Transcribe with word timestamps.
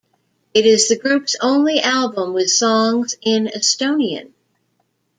It 0.55 0.65
is 0.65 0.87
the 0.89 0.97
group's 0.97 1.35
only 1.43 1.79
album 1.79 2.33
with 2.33 2.49
songs 2.49 3.15
in 3.21 3.45
Estonian. 3.45 4.31